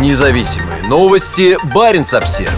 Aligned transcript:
Независимые 0.00 0.82
новости. 0.82 1.56
Барин 1.72 2.04
обсерва 2.12 2.50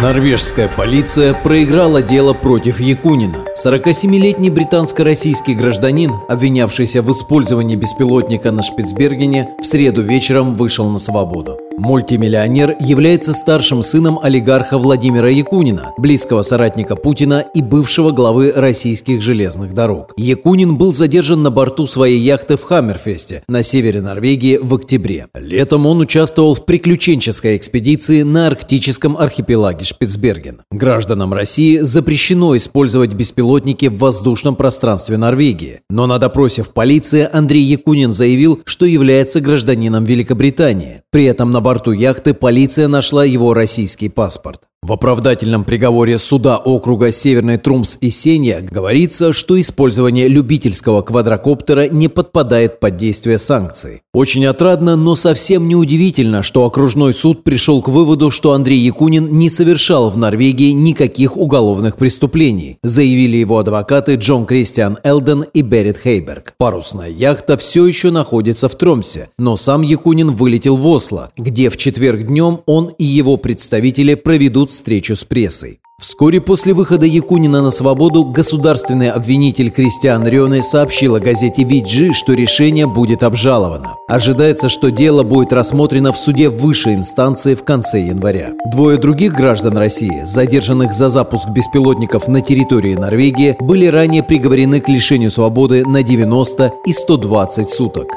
Норвежская 0.00 0.68
полиция 0.68 1.34
проиграла 1.34 2.00
дело 2.00 2.32
против 2.32 2.80
Якунина. 2.80 3.44
47-летний 3.62 4.50
британско-российский 4.50 5.54
гражданин, 5.54 6.12
обвинявшийся 6.28 7.02
в 7.02 7.10
использовании 7.10 7.76
беспилотника 7.76 8.50
на 8.50 8.62
Шпицбергене, 8.62 9.50
в 9.60 9.64
среду 9.64 10.02
вечером 10.02 10.54
вышел 10.54 10.88
на 10.88 10.98
свободу. 10.98 11.58
Мультимиллионер 11.76 12.76
является 12.78 13.34
старшим 13.34 13.82
сыном 13.82 14.20
олигарха 14.22 14.78
Владимира 14.78 15.28
Якунина, 15.28 15.90
близкого 15.98 16.42
соратника 16.42 16.94
Путина 16.94 17.44
и 17.52 17.62
бывшего 17.62 18.12
главы 18.12 18.52
российских 18.54 19.20
железных 19.20 19.74
дорог. 19.74 20.12
Якунин 20.16 20.76
был 20.76 20.94
задержан 20.94 21.42
на 21.42 21.50
борту 21.50 21.88
своей 21.88 22.20
яхты 22.20 22.56
в 22.56 22.62
Хаммерфесте 22.62 23.42
на 23.48 23.64
севере 23.64 24.00
Норвегии 24.00 24.58
в 24.62 24.72
октябре. 24.72 25.26
Летом 25.34 25.86
он 25.86 25.98
участвовал 25.98 26.54
в 26.54 26.64
приключенческой 26.64 27.56
экспедиции 27.56 28.22
на 28.22 28.46
арктическом 28.46 29.16
архипелаге 29.16 29.84
Шпицберген. 29.84 30.62
Гражданам 30.70 31.34
России 31.34 31.78
запрещено 31.78 32.56
использовать 32.56 33.14
беспилотники 33.14 33.86
в 33.86 33.98
воздушном 33.98 34.54
пространстве 34.54 35.16
Норвегии. 35.16 35.80
Но 35.90 36.06
на 36.06 36.18
допросе 36.18 36.62
в 36.62 36.72
полиции 36.72 37.28
Андрей 37.30 37.64
Якунин 37.64 38.12
заявил, 38.12 38.60
что 38.64 38.86
является 38.86 39.40
гражданином 39.40 40.04
Великобритании. 40.04 41.02
При 41.10 41.24
этом 41.24 41.50
на 41.50 41.63
борту 41.64 41.92
яхты 41.92 42.34
полиция 42.34 42.88
нашла 42.88 43.24
его 43.24 43.54
российский 43.54 44.10
паспорт. 44.10 44.68
В 44.84 44.92
оправдательном 44.92 45.64
приговоре 45.64 46.18
суда 46.18 46.58
округа 46.58 47.10
Северный 47.10 47.56
Трумс 47.56 47.96
и 48.02 48.10
Сенья 48.10 48.60
говорится, 48.60 49.32
что 49.32 49.58
использование 49.58 50.28
любительского 50.28 51.00
квадрокоптера 51.00 51.88
не 51.88 52.08
подпадает 52.08 52.80
под 52.80 52.98
действие 52.98 53.38
санкций. 53.38 54.02
Очень 54.12 54.44
отрадно, 54.44 54.94
но 54.94 55.16
совсем 55.16 55.68
не 55.68 55.74
удивительно, 55.74 56.42
что 56.42 56.66
окружной 56.66 57.14
суд 57.14 57.44
пришел 57.44 57.80
к 57.80 57.88
выводу, 57.88 58.30
что 58.30 58.52
Андрей 58.52 58.78
Якунин 58.80 59.38
не 59.38 59.48
совершал 59.48 60.10
в 60.10 60.18
Норвегии 60.18 60.72
никаких 60.72 61.38
уголовных 61.38 61.96
преступлений, 61.96 62.76
заявили 62.82 63.38
его 63.38 63.56
адвокаты 63.56 64.16
Джон 64.16 64.44
Кристиан 64.44 64.98
Элден 65.02 65.46
и 65.54 65.62
Берет 65.62 65.96
Хейберг. 65.96 66.52
Парусная 66.58 67.08
яхта 67.08 67.56
все 67.56 67.86
еще 67.86 68.10
находится 68.10 68.68
в 68.68 68.74
Тромсе, 68.74 69.30
но 69.38 69.56
сам 69.56 69.80
Якунин 69.80 70.32
вылетел 70.32 70.76
в 70.76 70.86
Осло, 70.86 71.30
где 71.38 71.70
в 71.70 71.78
четверг 71.78 72.26
днем 72.26 72.60
он 72.66 72.90
и 72.98 73.04
его 73.04 73.38
представители 73.38 74.12
проведут 74.12 74.73
встречу 74.74 75.16
с 75.16 75.24
прессой. 75.24 75.80
Вскоре 76.00 76.40
после 76.40 76.74
выхода 76.74 77.06
Якунина 77.06 77.62
на 77.62 77.70
свободу 77.70 78.24
государственный 78.24 79.10
обвинитель 79.10 79.70
Кристиан 79.70 80.26
Рёне 80.26 80.62
сообщил 80.62 81.14
о 81.14 81.20
газете 81.20 81.62
«Виджи», 81.62 82.12
что 82.12 82.34
решение 82.34 82.86
будет 82.86 83.22
обжаловано. 83.22 83.94
Ожидается, 84.08 84.68
что 84.68 84.90
дело 84.90 85.22
будет 85.22 85.52
рассмотрено 85.52 86.12
в 86.12 86.18
суде 86.18 86.48
высшей 86.48 86.94
инстанции 86.94 87.54
в 87.54 87.64
конце 87.64 88.00
января. 88.00 88.50
Двое 88.72 88.98
других 88.98 89.34
граждан 89.34 89.78
России, 89.78 90.22
задержанных 90.24 90.92
за 90.92 91.08
запуск 91.08 91.48
беспилотников 91.48 92.26
на 92.26 92.40
территории 92.40 92.94
Норвегии, 92.94 93.56
были 93.60 93.86
ранее 93.86 94.24
приговорены 94.24 94.80
к 94.80 94.88
лишению 94.88 95.30
свободы 95.30 95.86
на 95.86 96.02
90 96.02 96.72
и 96.86 96.92
120 96.92 97.70
суток. 97.70 98.08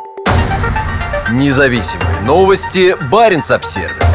Независимые 1.32 2.22
новости. 2.26 2.96
Барин 3.12 3.44
обсервис 3.48 4.07